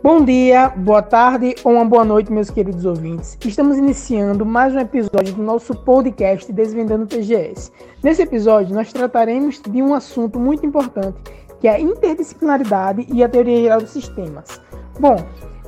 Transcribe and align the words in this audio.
Bom 0.00 0.24
dia, 0.24 0.68
boa 0.68 1.02
tarde 1.02 1.56
ou 1.64 1.72
uma 1.72 1.84
boa 1.84 2.04
noite, 2.04 2.32
meus 2.32 2.50
queridos 2.50 2.84
ouvintes. 2.84 3.36
Estamos 3.44 3.76
iniciando 3.76 4.46
mais 4.46 4.72
um 4.72 4.78
episódio 4.78 5.34
do 5.34 5.42
nosso 5.42 5.74
podcast 5.74 6.52
Desvendando 6.52 7.04
TGS. 7.04 7.72
Nesse 8.00 8.22
episódio, 8.22 8.72
nós 8.72 8.92
trataremos 8.92 9.60
de 9.60 9.82
um 9.82 9.92
assunto 9.92 10.38
muito 10.38 10.64
importante, 10.64 11.18
que 11.60 11.66
é 11.66 11.72
a 11.72 11.80
interdisciplinaridade 11.80 13.08
e 13.12 13.24
a 13.24 13.28
teoria 13.28 13.60
geral 13.60 13.80
dos 13.80 13.90
sistemas. 13.90 14.60
Bom, 15.00 15.16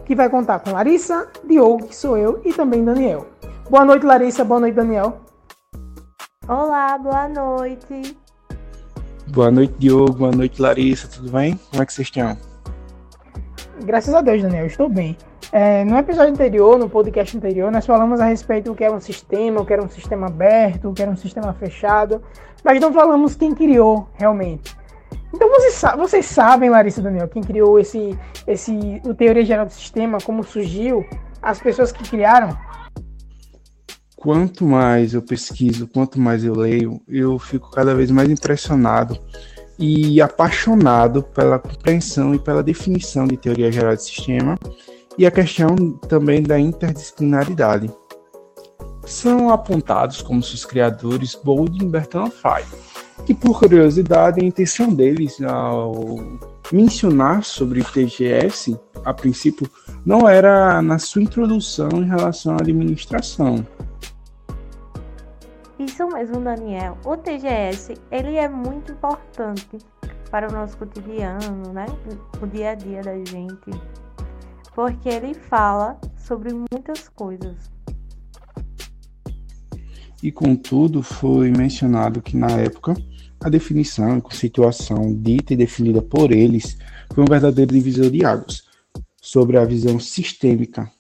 que 0.05 0.15
vai 0.15 0.31
contar 0.31 0.61
com 0.61 0.71
Larissa, 0.71 1.29
Diogo, 1.45 1.89
que 1.89 1.97
sou 1.97 2.17
eu, 2.17 2.41
e 2.45 2.53
também 2.53 2.85
Daniel. 2.85 3.27
Boa 3.69 3.85
noite, 3.85 4.07
Larissa. 4.07 4.45
Boa 4.45 4.61
noite, 4.61 4.77
Daniel. 4.77 5.23
Olá, 6.47 6.97
boa 6.99 7.29
noite. 7.29 8.17
Boa 9.27 9.51
noite, 9.51 9.75
Diogo. 9.77 10.13
Boa 10.13 10.33
noite, 10.33 10.63
Larissa. 10.63 11.09
Tudo 11.09 11.33
bem? 11.33 11.59
Como 11.71 11.83
é 11.83 11.87
que 11.87 11.93
vocês 11.93 12.07
estão? 12.07 12.50
Graças 13.83 14.13
a 14.13 14.21
Deus, 14.21 14.43
Daniel, 14.43 14.67
estou 14.67 14.89
bem. 14.91 15.17
É, 15.51 15.85
no 15.85 15.97
episódio 15.97 16.33
anterior, 16.33 16.79
no 16.79 16.89
podcast 16.89 17.35
anterior, 17.37 17.73
nós 17.73 17.87
falamos 17.87 18.21
a 18.21 18.27
respeito 18.27 18.67
do 18.71 18.75
que 18.75 18.85
era 18.85 18.95
um 18.95 19.01
sistema, 19.01 19.61
o 19.61 19.65
que 19.65 19.73
era 19.73 19.83
um 19.83 19.89
sistema 19.89 20.27
aberto, 20.27 20.91
o 20.91 20.93
que 20.93 21.01
era 21.01 21.11
um 21.11 21.17
sistema 21.17 21.55
fechado, 21.55 22.23
mas 22.63 22.79
não 22.79 22.93
falamos 22.93 23.35
quem 23.35 23.55
criou 23.55 24.07
realmente. 24.15 24.77
Então 25.35 25.49
vocês, 25.49 25.83
vocês 25.97 26.27
sabem, 26.27 26.69
Larissa 26.69 27.01
Daniel, 27.01 27.27
quem 27.29 27.43
criou 27.43 27.79
esse, 27.79 28.17
esse, 28.47 29.01
o 29.05 29.15
Teoria 29.15 29.45
Geral 29.45 29.65
do 29.65 29.73
Sistema, 29.73 30.19
como 30.19 30.45
surgiu, 30.45 31.05
as 31.41 31.59
pessoas 31.59 31.91
que 31.91 32.09
criaram? 32.09 32.57
Quanto 34.15 34.67
mais 34.67 35.15
eu 35.15 35.23
pesquiso, 35.23 35.89
quanto 35.89 36.21
mais 36.21 36.45
eu 36.45 36.55
leio, 36.55 37.01
eu 37.09 37.39
fico 37.39 37.71
cada 37.71 37.95
vez 37.95 38.11
mais 38.11 38.29
impressionado 38.29 39.19
e 39.81 40.21
apaixonado 40.21 41.23
pela 41.23 41.59
compreensão 41.59 42.35
e 42.35 42.39
pela 42.39 42.63
definição 42.63 43.27
de 43.27 43.39
teoria 43.39 43.73
geral 43.73 43.97
de 43.97 44.05
sistema 44.05 44.59
e 45.17 45.27
a 45.27 45.31
questão 45.31 45.75
também 46.07 46.43
da 46.43 46.61
interdisciplinaridade. 46.61 47.91
São 49.07 49.51
apontados 49.51 50.21
como 50.21 50.43
seus 50.43 50.67
criadores 50.67 51.35
Bold 51.35 51.83
e 51.83 51.87
Bertrand 51.87 52.31
Fay, 52.31 52.63
que 53.25 53.33
por 53.33 53.59
curiosidade 53.59 54.41
a 54.41 54.45
intenção 54.45 54.93
deles 54.93 55.41
ao 55.41 55.95
mencionar 56.71 57.43
sobre 57.43 57.83
TGS, 57.83 58.79
a 59.03 59.15
princípio, 59.15 59.69
não 60.05 60.29
era 60.29 60.83
na 60.83 60.99
sua 60.99 61.23
introdução 61.23 61.89
em 61.95 62.05
relação 62.05 62.53
à 62.53 62.57
administração, 62.57 63.67
isso 65.85 66.07
mesmo, 66.09 66.41
Daniel. 66.41 66.99
O 67.05 67.17
TGS, 67.17 67.95
ele 68.11 68.37
é 68.37 68.49
muito 68.49 68.93
importante 68.93 69.79
para 70.31 70.49
o 70.49 70.53
nosso 70.53 70.77
cotidiano, 70.77 71.73
né? 71.73 71.87
O 72.41 72.47
dia 72.47 72.71
a 72.71 72.75
dia 72.75 73.03
da 73.03 73.17
gente. 73.17 73.71
Porque 74.75 75.09
ele 75.09 75.35
fala 75.35 75.99
sobre 76.17 76.53
muitas 76.53 77.09
coisas. 77.09 77.71
E 80.23 80.31
contudo, 80.31 81.03
foi 81.03 81.51
mencionado 81.51 82.21
que 82.21 82.37
na 82.37 82.51
época 82.51 82.95
a 83.43 83.49
definição 83.49 84.19
e 84.19 84.21
conceituação 84.21 85.15
dita 85.15 85.55
e 85.55 85.57
definida 85.57 86.03
por 86.03 86.31
eles 86.31 86.77
foi 87.15 87.25
um 87.25 87.27
verdadeiro 87.27 87.73
divisor 87.73 88.11
de 88.11 88.25
águas 88.25 88.65
sobre 89.21 89.57
a 89.57 89.65
visão 89.65 89.99
sistêmica. 89.99 90.91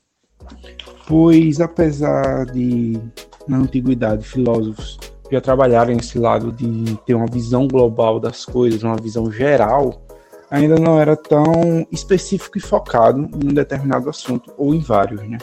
Pois 1.06 1.60
apesar 1.60 2.46
de 2.46 2.98
na 3.50 3.58
antiguidade, 3.58 4.26
filósofos 4.26 4.98
já 5.30 5.40
trabalharam 5.40 5.92
esse 5.92 6.18
lado 6.18 6.50
de 6.52 6.96
ter 7.06 7.14
uma 7.14 7.26
visão 7.26 7.68
global 7.68 8.18
das 8.18 8.44
coisas, 8.44 8.82
uma 8.82 8.96
visão 8.96 9.30
geral, 9.30 10.02
ainda 10.50 10.76
não 10.76 10.98
era 10.98 11.16
tão 11.16 11.86
específico 11.90 12.58
e 12.58 12.60
focado 12.60 13.20
em 13.20 13.50
um 13.50 13.54
determinado 13.54 14.10
assunto 14.10 14.52
ou 14.56 14.74
em 14.74 14.80
vários, 14.80 15.22
né? 15.28 15.38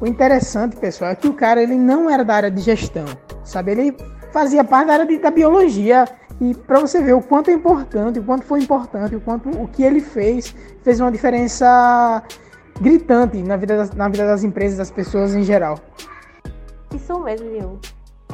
O 0.00 0.06
interessante, 0.06 0.76
pessoal, 0.76 1.12
é 1.12 1.14
que 1.14 1.28
o 1.28 1.34
cara 1.34 1.62
ele 1.62 1.76
não 1.76 2.10
era 2.10 2.24
da 2.24 2.34
área 2.34 2.50
de 2.50 2.60
gestão, 2.60 3.06
sabe? 3.44 3.72
Ele 3.72 3.96
fazia 4.32 4.64
parte 4.64 4.88
da 4.88 4.92
área 4.94 5.06
de, 5.06 5.18
da 5.18 5.30
biologia 5.30 6.04
e 6.40 6.54
para 6.54 6.80
você 6.80 7.02
ver 7.02 7.14
o 7.14 7.22
quanto 7.22 7.50
é 7.50 7.52
importante, 7.52 8.18
o 8.18 8.24
quanto 8.24 8.44
foi 8.44 8.60
importante, 8.60 9.14
o 9.14 9.20
quanto 9.20 9.50
o 9.50 9.66
que 9.68 9.82
ele 9.82 10.00
fez 10.00 10.54
fez 10.82 11.00
uma 11.00 11.10
diferença 11.10 12.22
gritante 12.80 13.38
na 13.38 13.56
vida 13.56 13.76
das, 13.76 13.90
na 13.92 14.08
vida 14.08 14.26
das 14.26 14.44
empresas, 14.44 14.78
das 14.78 14.90
pessoas 14.90 15.34
em 15.34 15.42
geral. 15.42 15.78
Isso 17.08 17.18
mesmo. 17.20 17.80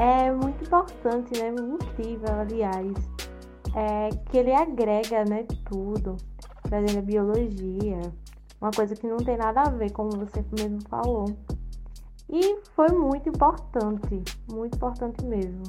É 0.00 0.32
muito 0.32 0.64
importante, 0.64 1.30
né? 1.40 1.50
Incrível, 1.50 2.40
aliás. 2.40 2.92
É 3.72 4.08
que 4.28 4.38
ele 4.38 4.52
agrega, 4.52 5.24
né, 5.24 5.44
tudo. 5.70 6.16
Trazendo 6.64 6.98
a 6.98 7.02
biologia. 7.02 8.00
Uma 8.60 8.72
coisa 8.72 8.96
que 8.96 9.06
não 9.06 9.18
tem 9.18 9.36
nada 9.36 9.62
a 9.62 9.70
ver, 9.70 9.92
como 9.92 10.10
você 10.10 10.44
mesmo 10.58 10.80
falou. 10.90 11.26
E 12.28 12.56
foi 12.74 12.88
muito 12.88 13.28
importante. 13.28 14.24
Muito 14.50 14.74
importante 14.74 15.24
mesmo. 15.24 15.62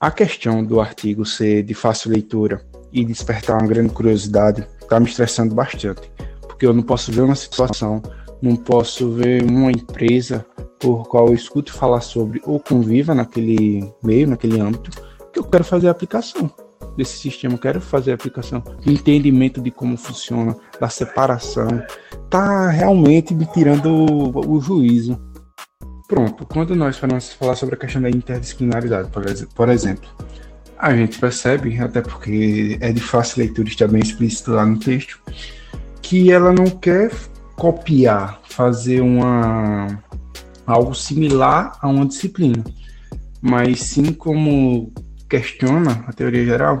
A 0.00 0.10
questão 0.10 0.64
do 0.64 0.80
artigo 0.80 1.26
ser 1.26 1.62
de 1.62 1.74
fácil 1.74 2.10
leitura 2.10 2.66
e 2.90 3.04
despertar 3.04 3.60
uma 3.60 3.68
grande 3.68 3.92
curiosidade 3.92 4.66
está 4.80 4.98
me 4.98 5.06
estressando 5.06 5.54
bastante. 5.54 6.10
Porque 6.40 6.64
eu 6.64 6.72
não 6.72 6.82
posso 6.82 7.12
ver 7.12 7.20
uma 7.20 7.36
situação, 7.36 8.00
não 8.40 8.56
posso 8.56 9.10
ver 9.10 9.42
uma 9.42 9.70
empresa 9.70 10.46
por 10.78 11.08
qual 11.08 11.28
eu 11.28 11.34
escuto 11.34 11.72
falar 11.72 12.00
sobre 12.00 12.40
ou 12.44 12.60
conviva 12.60 13.14
naquele 13.14 13.92
meio, 14.02 14.28
naquele 14.28 14.60
âmbito, 14.60 14.90
que 15.32 15.38
eu 15.38 15.44
quero 15.44 15.64
fazer 15.64 15.88
a 15.88 15.90
aplicação 15.90 16.50
desse 16.96 17.18
sistema, 17.18 17.54
eu 17.54 17.58
quero 17.58 17.80
fazer 17.80 18.12
a 18.12 18.14
aplicação, 18.14 18.62
entendimento 18.86 19.60
de 19.60 19.70
como 19.70 19.96
funciona, 19.96 20.56
da 20.80 20.88
separação, 20.88 21.82
tá 22.30 22.70
realmente 22.70 23.34
me 23.34 23.46
tirando 23.46 23.86
o, 23.86 24.56
o 24.56 24.60
juízo. 24.60 25.20
Pronto, 26.08 26.46
quando 26.46 26.74
nós 26.74 26.96
falamos 26.96 27.32
falar 27.32 27.56
sobre 27.56 27.74
a 27.74 27.78
questão 27.78 28.00
da 28.00 28.08
interdisciplinaridade, 28.08 29.10
por 29.54 29.68
exemplo, 29.68 30.08
a 30.78 30.94
gente 30.94 31.18
percebe, 31.18 31.78
até 31.80 32.00
porque 32.00 32.78
é 32.80 32.92
de 32.92 33.00
fácil 33.00 33.40
leitura, 33.40 33.68
está 33.68 33.86
bem 33.86 34.00
explícito 34.00 34.52
lá 34.52 34.64
no 34.64 34.78
texto, 34.78 35.20
que 36.00 36.30
ela 36.30 36.52
não 36.52 36.66
quer 36.66 37.10
copiar, 37.56 38.40
fazer 38.44 39.00
uma 39.00 40.02
algo 40.66 40.94
similar 40.94 41.78
a 41.80 41.88
uma 41.88 42.06
disciplina, 42.06 42.64
mas 43.40 43.80
sim 43.80 44.12
como 44.12 44.92
questiona 45.28 46.04
a 46.06 46.12
teoria 46.12 46.44
geral, 46.44 46.80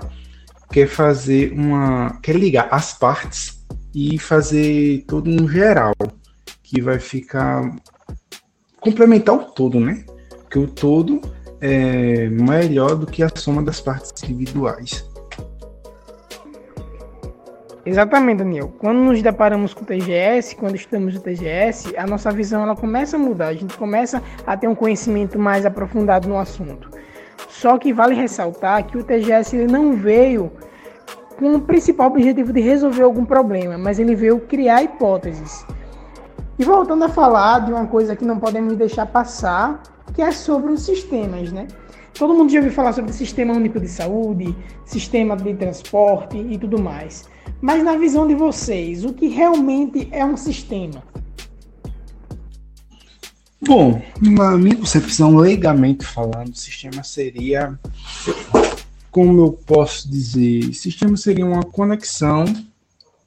quer 0.70 0.88
fazer 0.88 1.52
uma, 1.52 2.18
quer 2.22 2.36
ligar 2.36 2.68
as 2.70 2.92
partes 2.92 3.64
e 3.94 4.18
fazer 4.18 5.04
todo 5.06 5.30
um 5.30 5.48
geral 5.48 5.94
que 6.62 6.80
vai 6.80 6.98
ficar 6.98 7.70
complementar 8.80 9.34
o 9.34 9.44
todo, 9.52 9.80
né? 9.80 10.04
Que 10.50 10.58
o 10.58 10.66
todo 10.66 11.20
é 11.60 12.28
melhor 12.28 12.96
do 12.96 13.06
que 13.06 13.22
a 13.22 13.30
soma 13.34 13.62
das 13.62 13.80
partes 13.80 14.12
individuais. 14.22 15.04
Exatamente, 17.86 18.38
Daniel. 18.38 18.72
Quando 18.80 18.98
nos 18.98 19.22
deparamos 19.22 19.72
com 19.72 19.84
o 19.84 19.86
TGS, 19.86 20.56
quando 20.56 20.74
estamos 20.74 21.14
no 21.14 21.20
TGS, 21.20 21.96
a 21.96 22.04
nossa 22.04 22.32
visão 22.32 22.64
ela 22.64 22.74
começa 22.74 23.16
a 23.16 23.18
mudar, 23.18 23.46
a 23.46 23.54
gente 23.54 23.78
começa 23.78 24.20
a 24.44 24.56
ter 24.56 24.66
um 24.66 24.74
conhecimento 24.74 25.38
mais 25.38 25.64
aprofundado 25.64 26.28
no 26.28 26.36
assunto. 26.36 26.90
Só 27.48 27.78
que 27.78 27.92
vale 27.92 28.16
ressaltar 28.16 28.84
que 28.88 28.98
o 28.98 29.04
TGS 29.04 29.56
ele 29.56 29.72
não 29.72 29.92
veio 29.92 30.50
com 31.38 31.54
o 31.54 31.60
principal 31.60 32.08
objetivo 32.08 32.52
de 32.52 32.60
resolver 32.60 33.04
algum 33.04 33.24
problema, 33.24 33.78
mas 33.78 34.00
ele 34.00 34.16
veio 34.16 34.40
criar 34.40 34.82
hipóteses. 34.82 35.64
E 36.58 36.64
voltando 36.64 37.04
a 37.04 37.08
falar 37.08 37.66
de 37.66 37.72
uma 37.72 37.86
coisa 37.86 38.16
que 38.16 38.24
não 38.24 38.40
podemos 38.40 38.74
deixar 38.74 39.06
passar, 39.06 39.80
que 40.12 40.20
é 40.20 40.32
sobre 40.32 40.72
os 40.72 40.82
sistemas, 40.82 41.52
né? 41.52 41.68
Todo 42.18 42.34
mundo 42.34 42.50
já 42.50 42.58
ouviu 42.58 42.72
falar 42.72 42.92
sobre 42.92 43.12
sistema 43.12 43.54
único 43.54 43.78
de 43.78 43.86
saúde, 43.86 44.56
sistema 44.84 45.36
de 45.36 45.54
transporte 45.54 46.36
e 46.36 46.58
tudo 46.58 46.80
mais. 46.80 47.35
Mas 47.60 47.82
na 47.82 47.96
visão 47.96 48.26
de 48.26 48.34
vocês, 48.34 49.04
o 49.04 49.12
que 49.12 49.28
realmente 49.28 50.08
é 50.10 50.24
um 50.24 50.36
sistema? 50.36 51.02
Bom, 53.60 54.00
na 54.20 54.56
minha 54.56 54.76
concepção, 54.76 55.36
legalmente 55.36 56.04
falando, 56.04 56.54
sistema 56.54 57.02
seria, 57.02 57.78
como 59.10 59.46
eu 59.46 59.52
posso 59.52 60.08
dizer, 60.08 60.72
sistema 60.74 61.16
seria 61.16 61.44
uma 61.46 61.62
conexão 61.62 62.44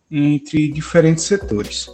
entre 0.09 0.71
diferentes 0.71 1.23
setores. 1.23 1.89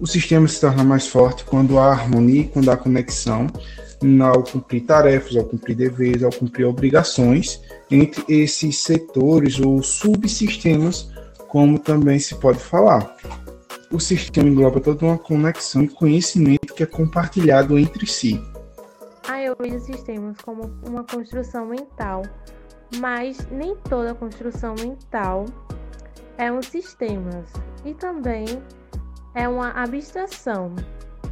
O 0.00 0.06
sistema 0.06 0.46
se 0.46 0.60
torna 0.60 0.84
mais 0.84 1.08
forte 1.08 1.44
quando 1.44 1.78
há 1.78 1.90
harmonia, 1.90 2.48
quando 2.48 2.70
há 2.70 2.76
conexão, 2.76 3.48
ao 4.22 4.44
cumprir 4.44 4.82
tarefas, 4.84 5.36
ao 5.36 5.44
cumprir 5.44 5.76
deveres, 5.76 6.22
ao 6.22 6.30
cumprir 6.30 6.64
obrigações 6.64 7.60
entre 7.90 8.24
esses 8.28 8.78
setores 8.78 9.58
ou 9.58 9.82
subsistemas 9.82 11.10
como 11.48 11.78
também 11.78 12.18
se 12.18 12.34
pode 12.36 12.58
falar. 12.58 13.16
O 13.90 13.98
sistema 13.98 14.48
engloba 14.48 14.80
toda 14.80 15.04
uma 15.04 15.18
conexão 15.18 15.82
e 15.82 15.88
conhecimento 15.88 16.74
que 16.74 16.82
é 16.82 16.86
compartilhado 16.86 17.78
entre 17.78 18.06
si. 18.06 18.40
Ah, 19.26 19.42
eu 19.42 19.56
vejo 19.58 19.80
sistemas 19.80 20.36
como 20.42 20.70
uma 20.86 21.04
construção 21.04 21.66
mental, 21.66 22.22
mas 22.98 23.46
nem 23.50 23.74
toda 23.88 24.14
construção 24.14 24.74
mental 24.74 25.46
é 26.36 26.52
um 26.52 26.62
sistema. 26.62 27.44
E 27.84 27.94
também 27.94 28.46
é 29.34 29.48
uma 29.48 29.70
abstração. 29.70 30.74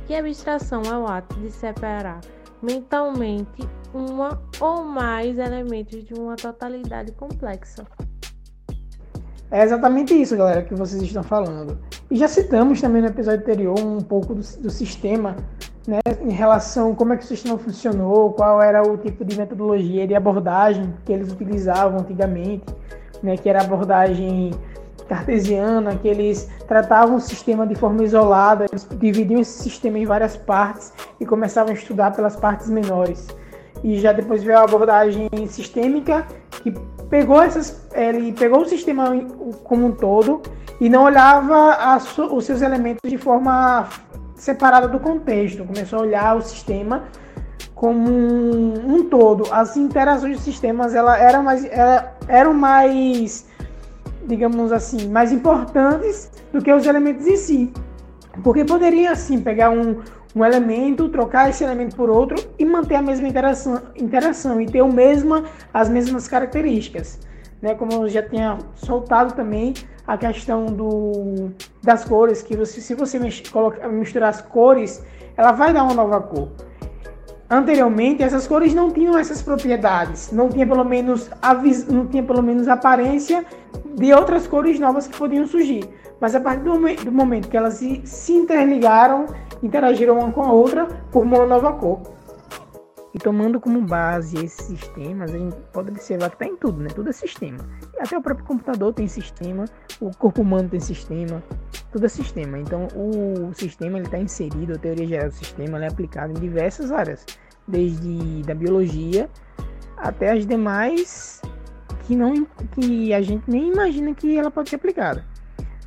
Que 0.06 0.14
abstração 0.14 0.82
é 0.82 0.96
o 0.96 1.06
ato 1.06 1.38
de 1.40 1.50
separar 1.50 2.20
mentalmente 2.62 3.68
uma 3.92 4.40
ou 4.60 4.84
mais 4.84 5.38
elementos 5.38 6.04
de 6.04 6.14
uma 6.14 6.36
totalidade 6.36 7.12
complexa. 7.12 7.84
É 9.50 9.62
exatamente 9.62 10.12
isso, 10.14 10.36
galera, 10.36 10.62
que 10.62 10.74
vocês 10.74 11.00
estão 11.02 11.22
falando. 11.22 11.78
E 12.10 12.16
já 12.16 12.26
citamos 12.26 12.80
também 12.80 13.00
no 13.00 13.08
episódio 13.08 13.40
anterior 13.40 13.78
um 13.78 14.00
pouco 14.00 14.34
do, 14.34 14.42
do 14.60 14.70
sistema, 14.70 15.36
né, 15.86 16.00
em 16.20 16.32
relação 16.32 16.92
a 16.92 16.94
como 16.94 17.12
é 17.12 17.16
que 17.16 17.24
o 17.24 17.26
sistema 17.26 17.56
funcionou, 17.56 18.32
qual 18.32 18.60
era 18.60 18.82
o 18.82 18.96
tipo 18.96 19.24
de 19.24 19.38
metodologia 19.38 20.06
de 20.06 20.14
abordagem 20.14 20.92
que 21.04 21.12
eles 21.12 21.30
utilizavam 21.30 22.00
antigamente, 22.00 22.64
né, 23.22 23.36
que 23.36 23.48
era 23.48 23.60
abordagem 23.60 24.50
cartesiana, 25.08 25.94
que 25.94 26.08
eles 26.08 26.50
tratavam 26.66 27.16
o 27.16 27.20
sistema 27.20 27.64
de 27.64 27.76
forma 27.76 28.02
isolada, 28.02 28.66
eles 28.68 28.86
dividiam 28.98 29.40
esse 29.40 29.62
sistema 29.62 29.98
em 29.98 30.04
várias 30.04 30.36
partes 30.36 30.92
e 31.20 31.24
começavam 31.24 31.70
a 31.70 31.74
estudar 31.74 32.10
pelas 32.10 32.34
partes 32.34 32.68
menores. 32.68 33.28
E 33.86 34.00
já 34.00 34.10
depois 34.10 34.42
veio 34.42 34.58
a 34.58 34.64
abordagem 34.64 35.28
sistêmica, 35.46 36.26
que 36.50 36.74
pegou 37.08 37.40
essas, 37.40 37.86
ele 37.94 38.32
pegou 38.32 38.62
o 38.62 38.68
sistema 38.68 39.04
como 39.62 39.86
um 39.86 39.92
todo 39.92 40.42
e 40.80 40.88
não 40.88 41.04
olhava 41.04 41.96
os 42.32 42.44
seus 42.44 42.62
elementos 42.62 43.08
de 43.08 43.16
forma 43.16 43.88
separada 44.34 44.88
do 44.88 44.98
contexto, 44.98 45.64
começou 45.64 46.00
a 46.00 46.02
olhar 46.02 46.36
o 46.36 46.42
sistema 46.42 47.04
como 47.76 48.10
um, 48.10 48.96
um 48.96 49.04
todo. 49.04 49.44
As 49.52 49.76
interações 49.76 50.38
dos 50.38 50.44
sistemas 50.44 50.92
ela 50.92 51.16
eram 51.16 51.44
mais, 51.44 51.64
ela, 51.66 52.12
eram 52.26 52.52
mais, 52.52 53.46
digamos 54.26 54.72
assim, 54.72 55.08
mais 55.08 55.30
importantes 55.30 56.28
do 56.52 56.60
que 56.60 56.72
os 56.72 56.84
elementos 56.88 57.24
em 57.24 57.36
si. 57.36 57.72
Porque 58.42 58.64
poderia, 58.64 59.12
assim, 59.12 59.40
pegar 59.40 59.70
um, 59.70 60.00
um 60.36 60.44
elemento, 60.44 61.08
trocar 61.08 61.48
esse 61.48 61.64
elemento 61.64 61.96
por 61.96 62.10
outro 62.10 62.36
e 62.58 62.64
manter 62.64 62.96
a 62.96 63.02
mesma 63.02 63.26
interação, 63.26 63.80
interação 63.96 64.60
e 64.60 64.66
ter 64.66 64.82
o 64.82 64.92
mesma, 64.92 65.44
as 65.72 65.88
mesmas 65.88 66.28
características. 66.28 67.18
Né? 67.62 67.74
Como 67.74 67.90
eu 67.92 68.06
já 68.06 68.22
tinha 68.22 68.58
soltado 68.74 69.32
também 69.32 69.72
a 70.06 70.18
questão 70.18 70.66
do, 70.66 71.50
das 71.82 72.04
cores, 72.04 72.42
que 72.42 72.54
você, 72.54 72.82
se 72.82 72.94
você 72.94 73.18
colocar, 73.50 73.88
misturar 73.88 74.28
as 74.28 74.42
cores, 74.42 75.02
ela 75.38 75.52
vai 75.52 75.72
dar 75.72 75.84
uma 75.84 75.94
nova 75.94 76.20
cor. 76.20 76.50
Anteriormente, 77.48 78.22
essas 78.22 78.46
cores 78.46 78.74
não 78.74 78.90
tinham 78.90 79.16
essas 79.16 79.40
propriedades, 79.40 80.32
não 80.32 80.50
tinha 80.50 80.66
pelo 80.66 80.84
menos 80.84 81.30
a, 81.40 81.54
não 81.90 82.06
tinha 82.08 82.22
pelo 82.22 82.42
menos 82.42 82.68
aparência 82.68 83.42
de 83.94 84.12
outras 84.12 84.46
cores 84.46 84.78
novas 84.78 85.06
que 85.06 85.16
podiam 85.16 85.46
surgir. 85.46 85.88
Mas 86.20 86.34
a 86.34 86.40
partir 86.40 86.64
do, 86.64 86.78
do 87.04 87.12
momento 87.12 87.48
que 87.48 87.56
elas 87.56 87.74
se, 87.74 88.02
se 88.04 88.32
interligaram, 88.32 89.26
interagiram 89.62 90.18
uma 90.18 90.32
com 90.32 90.42
a 90.42 90.52
outra, 90.52 90.88
uma 91.12 91.46
nova 91.46 91.72
cor. 91.72 92.00
E 93.14 93.18
tomando 93.18 93.58
como 93.58 93.80
base 93.80 94.36
esses 94.44 94.66
sistemas, 94.66 95.32
a 95.32 95.38
gente 95.38 95.56
pode 95.72 95.90
observar 95.90 96.28
que 96.28 96.34
está 96.34 96.44
em 96.44 96.56
tudo, 96.56 96.82
né? 96.82 96.90
Tudo 96.94 97.08
é 97.08 97.12
sistema. 97.12 97.58
Até 97.98 98.18
o 98.18 98.20
próprio 98.20 98.46
computador 98.46 98.92
tem 98.92 99.08
sistema, 99.08 99.64
o 100.00 100.14
corpo 100.14 100.42
humano 100.42 100.68
tem 100.68 100.80
sistema, 100.80 101.42
tudo 101.90 102.04
é 102.04 102.08
sistema. 102.10 102.58
Então 102.58 102.88
o 102.94 103.54
sistema 103.54 103.98
está 104.00 104.18
inserido, 104.18 104.74
a 104.74 104.78
teoria 104.78 105.06
geral 105.06 105.28
do 105.28 105.34
sistema 105.34 105.82
é 105.82 105.88
aplicada 105.88 106.30
em 106.30 106.34
diversas 106.34 106.92
áreas, 106.92 107.24
desde 107.66 108.42
da 108.42 108.54
biologia 108.54 109.30
até 109.96 110.32
as 110.32 110.46
demais 110.46 111.40
que 112.06 112.14
não 112.14 112.46
que 112.72 113.12
a 113.12 113.20
gente 113.22 113.50
nem 113.50 113.72
imagina 113.72 114.14
que 114.14 114.36
ela 114.36 114.50
pode 114.50 114.70
ser 114.70 114.76
aplicada. 114.76 115.24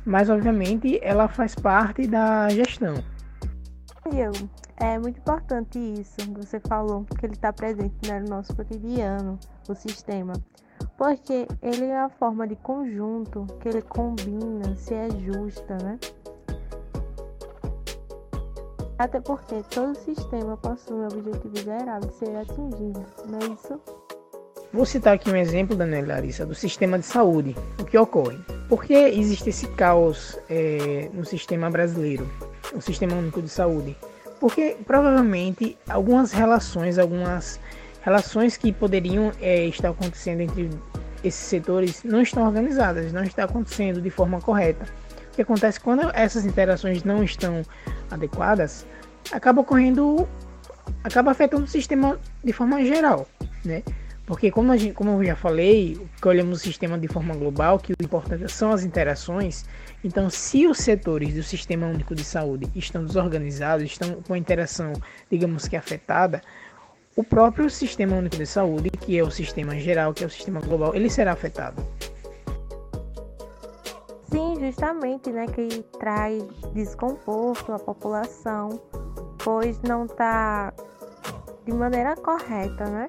Mas 0.04 0.28
obviamente 0.28 0.98
ela 1.02 1.28
faz 1.28 1.54
parte 1.54 2.06
da 2.06 2.48
gestão. 2.48 2.94
Eu, 4.06 4.32
é 4.76 4.98
muito 4.98 5.18
importante 5.18 5.78
isso 5.78 6.16
que 6.16 6.46
você 6.46 6.58
falou, 6.60 7.04
que 7.04 7.26
ele 7.26 7.34
está 7.34 7.52
presente 7.52 8.08
né, 8.08 8.20
no 8.20 8.28
nosso 8.28 8.54
cotidiano, 8.56 9.38
o 9.68 9.74
sistema 9.74 10.32
porque 10.96 11.46
ele 11.62 11.86
é 11.86 11.98
a 11.98 12.08
forma 12.08 12.46
de 12.46 12.56
conjunto 12.56 13.46
que 13.60 13.68
ele 13.68 13.82
combina, 13.82 14.76
se 14.76 14.94
é 14.94 15.08
justa, 15.10 15.78
né? 15.78 15.98
Até 18.98 19.18
porque 19.18 19.62
todo 19.70 19.96
sistema 19.96 20.58
possui 20.58 20.96
um 20.96 21.06
objetivo 21.06 21.56
geral 21.56 22.00
de 22.00 22.12
ser 22.12 22.36
atingido, 22.36 23.02
não 23.26 23.38
é 23.38 23.44
isso? 23.46 23.80
Vou 24.72 24.84
citar 24.84 25.14
aqui 25.14 25.30
um 25.30 25.36
exemplo, 25.36 25.74
Daniela 25.74 26.08
Larissa, 26.08 26.44
do 26.44 26.54
sistema 26.54 26.98
de 26.98 27.06
saúde. 27.06 27.56
O 27.80 27.84
que 27.84 27.96
ocorre? 27.96 28.38
Por 28.68 28.84
que 28.84 28.92
existe 28.92 29.48
esse 29.48 29.66
caos 29.68 30.38
é, 30.50 31.10
no 31.14 31.24
sistema 31.24 31.70
brasileiro, 31.70 32.28
o 32.74 32.80
sistema 32.80 33.14
único 33.14 33.42
de 33.42 33.48
saúde? 33.48 33.96
Porque 34.38 34.76
provavelmente 34.86 35.76
algumas 35.88 36.32
relações, 36.32 36.98
algumas 36.98 37.60
relações 38.02 38.56
que 38.56 38.72
poderiam 38.72 39.32
é, 39.40 39.66
estar 39.66 39.90
acontecendo 39.90 40.40
entre 40.40 40.70
esses 41.22 41.40
setores 41.40 42.02
não 42.02 42.22
estão 42.22 42.46
organizadas, 42.46 43.12
não 43.12 43.22
está 43.22 43.44
acontecendo 43.44 44.00
de 44.00 44.10
forma 44.10 44.40
correta. 44.40 44.84
O 45.32 45.36
que 45.36 45.42
acontece 45.42 45.78
quando 45.78 46.10
essas 46.14 46.44
interações 46.44 47.04
não 47.04 47.22
estão 47.22 47.62
adequadas, 48.10 48.86
acaba 49.30 49.60
ocorrendo, 49.60 50.26
acaba 51.04 51.30
afetando 51.30 51.64
o 51.64 51.68
sistema 51.68 52.18
de 52.42 52.52
forma 52.52 52.82
geral, 52.84 53.28
né? 53.64 53.82
Porque 54.30 54.48
como, 54.48 54.76
gente, 54.76 54.94
como 54.94 55.10
eu 55.10 55.24
já 55.24 55.34
falei, 55.34 56.00
que 56.22 56.28
olhamos 56.28 56.60
o 56.60 56.62
sistema 56.62 56.96
de 56.96 57.08
forma 57.08 57.34
global, 57.34 57.80
que 57.80 57.92
o 57.92 57.96
importante 58.00 58.46
são 58.48 58.70
as 58.70 58.84
interações, 58.84 59.64
então 60.04 60.30
se 60.30 60.68
os 60.68 60.78
setores 60.78 61.34
do 61.34 61.42
Sistema 61.42 61.88
Único 61.88 62.14
de 62.14 62.22
Saúde 62.22 62.70
estão 62.76 63.04
desorganizados, 63.04 63.86
estão 63.86 64.22
com 64.22 64.32
a 64.32 64.38
interação, 64.38 64.92
digamos 65.28 65.66
que 65.66 65.74
afetada, 65.74 66.40
o 67.16 67.24
próprio 67.24 67.68
Sistema 67.68 68.14
Único 68.14 68.36
de 68.36 68.46
Saúde, 68.46 68.90
que 68.90 69.18
é 69.18 69.22
o 69.24 69.32
sistema 69.32 69.74
geral, 69.74 70.14
que 70.14 70.22
é 70.22 70.28
o 70.28 70.30
sistema 70.30 70.60
global, 70.60 70.94
ele 70.94 71.10
será 71.10 71.32
afetado. 71.32 71.84
Sim, 74.30 74.54
justamente, 74.60 75.32
né, 75.32 75.46
que 75.48 75.82
traz 75.98 76.40
desconforto 76.72 77.72
à 77.72 77.80
população, 77.80 78.80
pois 79.42 79.82
não 79.82 80.04
está 80.04 80.72
de 81.66 81.72
maneira 81.72 82.14
correta, 82.14 82.84
né? 82.84 83.08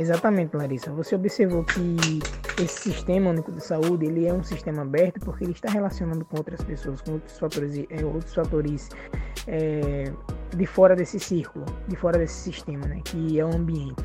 Exatamente, 0.00 0.56
Larissa. 0.56 0.90
Você 0.92 1.14
observou 1.14 1.62
que 1.62 2.22
esse 2.58 2.90
sistema 2.90 3.28
único 3.28 3.52
de 3.52 3.62
saúde 3.62 4.06
ele 4.06 4.26
é 4.26 4.32
um 4.32 4.42
sistema 4.42 4.80
aberto 4.80 5.20
porque 5.20 5.44
ele 5.44 5.52
está 5.52 5.70
relacionando 5.70 6.24
com 6.24 6.38
outras 6.38 6.64
pessoas, 6.64 7.02
com 7.02 7.12
outros 7.12 7.38
fatores, 7.38 7.76
é, 7.90 8.02
outros 8.02 8.34
fatores 8.34 8.88
é, 9.46 10.04
de 10.56 10.64
fora 10.64 10.96
desse 10.96 11.20
círculo, 11.20 11.66
de 11.86 11.96
fora 11.96 12.18
desse 12.18 12.32
sistema, 12.32 12.86
né, 12.86 13.02
que 13.04 13.38
é 13.38 13.44
o 13.44 13.54
ambiente. 13.54 14.02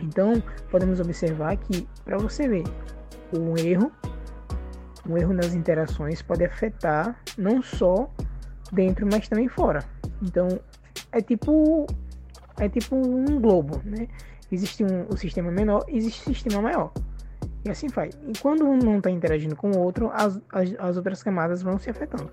Então, 0.00 0.42
podemos 0.68 0.98
observar 0.98 1.56
que, 1.58 1.86
para 2.04 2.18
você 2.18 2.48
ver, 2.48 2.64
um 3.32 3.56
erro, 3.56 3.92
um 5.08 5.16
erro 5.16 5.32
nas 5.32 5.54
interações 5.54 6.22
pode 6.22 6.44
afetar 6.44 7.16
não 7.38 7.62
só 7.62 8.12
dentro, 8.72 9.06
mas 9.08 9.28
também 9.28 9.48
fora. 9.48 9.84
Então, 10.20 10.48
é 11.12 11.22
tipo 11.22 11.86
é 12.58 12.68
tipo 12.68 12.96
um 12.96 13.40
globo, 13.40 13.80
né? 13.84 14.08
Existe 14.50 14.84
um, 14.84 15.06
o 15.08 15.16
sistema 15.16 15.50
menor, 15.50 15.84
existe 15.88 16.22
o 16.22 16.34
sistema 16.34 16.62
maior. 16.62 16.92
E 17.64 17.70
assim 17.70 17.88
vai. 17.88 18.10
E 18.26 18.38
quando 18.38 18.64
um 18.64 18.76
não 18.76 18.98
está 18.98 19.10
interagindo 19.10 19.54
com 19.56 19.70
o 19.70 19.78
outro, 19.78 20.10
as, 20.12 20.40
as, 20.50 20.74
as 20.78 20.96
outras 20.96 21.22
camadas 21.22 21.62
vão 21.62 21.78
se 21.78 21.90
afetando. 21.90 22.30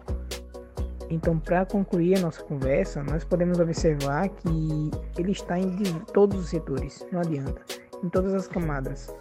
Então, 1.09 1.37
para 1.37 1.65
concluir 1.65 2.17
a 2.17 2.21
nossa 2.21 2.43
conversa, 2.43 3.03
nós 3.03 3.23
podemos 3.23 3.59
observar 3.59 4.29
que 4.29 4.91
ele 5.17 5.31
está 5.31 5.59
em 5.59 5.83
todos 6.13 6.39
os 6.39 6.49
setores, 6.49 7.05
não 7.11 7.19
adianta, 7.21 7.61
em 8.03 8.09
todas 8.09 8.33
as 8.33 8.47
camadas. 8.47 9.13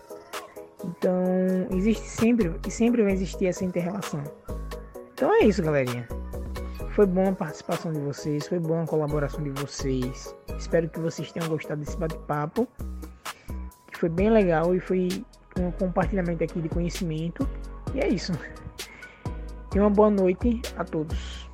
Então, 0.85 1.23
existe 1.71 2.07
sempre 2.07 2.55
e 2.67 2.71
sempre 2.71 3.03
vai 3.03 3.13
existir 3.13 3.47
essa 3.47 3.65
interrelação. 3.65 4.23
Então 5.13 5.33
é 5.33 5.45
isso, 5.45 5.63
galerinha. 5.63 6.09
Foi 6.95 7.07
boa 7.07 7.31
a 7.31 7.33
participação 7.33 7.93
de 7.93 7.99
vocês, 7.99 8.47
foi 8.47 8.61
boa 8.61 8.85
a 8.85 8.87
colaboração 8.87 9.43
de 9.43 9.51
vocês. 9.51 10.33
Espero 10.57 10.89
que 10.89 11.01
vocês 11.01 11.33
tenham 11.33 11.49
gostado 11.49 11.81
desse 11.81 11.97
bate-papo, 11.97 12.69
que 13.91 13.99
foi 13.99 14.09
bem 14.09 14.31
legal 14.31 14.73
e 14.77 14.79
foi 14.79 15.09
um 15.59 15.73
compartilhamento 15.73 16.45
aqui 16.45 16.63
de 16.63 16.69
conhecimento. 16.69 17.49
E 17.93 17.99
é 17.99 18.07
isso. 18.07 18.31
E 19.75 19.81
uma 19.81 19.91
boa 19.91 20.09
noite 20.09 20.63
a 20.77 20.85
todos. 20.85 21.51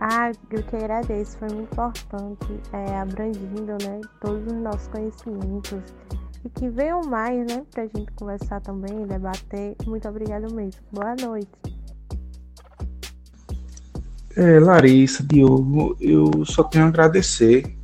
Ah, 0.00 0.32
eu 0.50 0.62
que 0.62 0.76
agradeço, 0.76 1.36
foi 1.36 1.48
muito 1.50 1.70
importante, 1.74 2.60
é, 2.72 2.96
abrangindo 2.96 3.72
né, 3.72 4.00
todos 4.22 4.46
os 4.46 4.58
nossos 4.58 4.88
conhecimentos 4.88 5.82
e 6.42 6.48
que 6.48 6.70
venham 6.70 7.02
mais, 7.02 7.46
né, 7.46 7.62
pra 7.72 7.84
gente 7.88 8.10
conversar 8.12 8.62
também, 8.62 9.06
debater. 9.06 9.76
Muito 9.86 10.08
obrigada 10.08 10.48
mesmo. 10.48 10.80
Boa 10.92 11.14
noite. 11.14 11.75
É, 14.36 14.60
Larissa, 14.60 15.22
Diogo, 15.22 15.96
eu 15.98 16.44
só 16.44 16.62
tenho 16.62 16.84
a 16.84 16.88
agradecer 16.88 17.74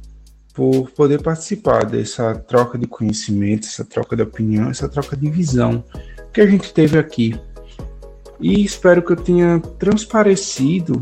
por 0.52 0.90
poder 0.90 1.22
participar 1.22 1.86
dessa 1.86 2.34
troca 2.34 2.76
de 2.76 2.86
conhecimento, 2.86 3.66
essa 3.66 3.86
troca 3.86 4.14
de 4.14 4.22
opinião, 4.22 4.68
essa 4.68 4.86
troca 4.86 5.16
de 5.16 5.30
visão 5.30 5.82
que 6.30 6.42
a 6.42 6.46
gente 6.46 6.74
teve 6.74 6.98
aqui. 6.98 7.40
E 8.38 8.62
espero 8.62 9.02
que 9.02 9.12
eu 9.12 9.16
tenha 9.16 9.60
transparecido 9.78 11.00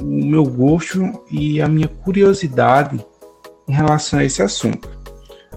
o 0.00 0.04
meu 0.04 0.44
gosto 0.44 1.24
e 1.28 1.60
a 1.60 1.66
minha 1.66 1.88
curiosidade 1.88 3.04
em 3.66 3.72
relação 3.72 4.20
a 4.20 4.24
esse 4.24 4.40
assunto. 4.40 4.88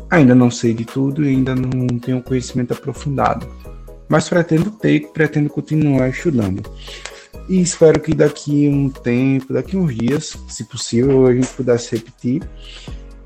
Ainda 0.10 0.34
não 0.34 0.50
sei 0.50 0.74
de 0.74 0.86
tudo 0.86 1.24
e 1.24 1.30
ainda 1.30 1.54
não 1.54 2.00
tenho 2.00 2.24
conhecimento 2.24 2.74
aprofundado, 2.74 3.48
mas 4.10 4.28
pretendo 4.28 4.72
ter, 4.72 5.08
pretendo 5.12 5.50
continuar 5.50 6.10
estudando. 6.10 6.64
E 7.48 7.62
espero 7.62 8.00
que 8.00 8.14
daqui 8.14 8.68
um 8.68 8.90
tempo, 8.90 9.54
daqui 9.54 9.78
uns 9.78 9.96
dias, 9.96 10.38
se 10.48 10.64
possível, 10.64 11.28
a 11.28 11.34
gente 11.34 11.48
pudesse 11.50 11.96
repetir 11.96 12.42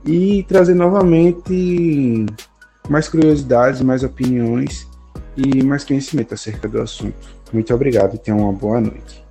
e 0.05 0.43
trazer 0.43 0.73
novamente 0.73 2.25
mais 2.89 3.07
curiosidades, 3.07 3.81
mais 3.81 4.03
opiniões 4.03 4.87
e 5.37 5.63
mais 5.63 5.83
conhecimento 5.83 6.33
acerca 6.33 6.67
do 6.67 6.81
assunto. 6.81 7.39
Muito 7.53 7.73
obrigado 7.73 8.15
e 8.15 8.17
tenha 8.17 8.35
uma 8.35 8.51
boa 8.51 8.81
noite. 8.81 9.28